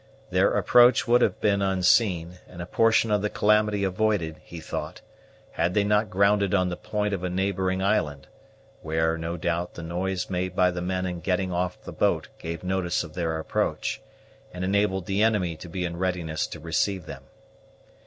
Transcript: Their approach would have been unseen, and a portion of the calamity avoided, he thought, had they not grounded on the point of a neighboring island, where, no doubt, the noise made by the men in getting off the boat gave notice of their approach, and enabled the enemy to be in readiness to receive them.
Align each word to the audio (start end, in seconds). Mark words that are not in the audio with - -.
Their 0.31 0.53
approach 0.57 1.07
would 1.07 1.21
have 1.21 1.39
been 1.39 1.61
unseen, 1.61 2.39
and 2.47 2.59
a 2.59 2.65
portion 2.65 3.11
of 3.11 3.21
the 3.21 3.29
calamity 3.29 3.83
avoided, 3.83 4.37
he 4.43 4.59
thought, 4.59 5.01
had 5.51 5.75
they 5.75 5.83
not 5.83 6.09
grounded 6.09 6.55
on 6.55 6.69
the 6.69 6.75
point 6.75 7.13
of 7.13 7.23
a 7.23 7.29
neighboring 7.29 7.83
island, 7.83 8.25
where, 8.81 9.15
no 9.15 9.37
doubt, 9.37 9.75
the 9.75 9.83
noise 9.83 10.27
made 10.27 10.55
by 10.55 10.71
the 10.71 10.81
men 10.81 11.05
in 11.05 11.19
getting 11.19 11.51
off 11.53 11.79
the 11.83 11.93
boat 11.93 12.29
gave 12.39 12.63
notice 12.63 13.03
of 13.03 13.13
their 13.13 13.37
approach, 13.37 14.01
and 14.51 14.63
enabled 14.65 15.05
the 15.05 15.21
enemy 15.21 15.55
to 15.57 15.69
be 15.69 15.85
in 15.85 15.95
readiness 15.95 16.47
to 16.47 16.59
receive 16.59 17.05
them. 17.05 17.21